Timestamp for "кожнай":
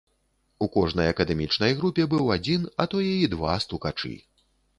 0.75-1.11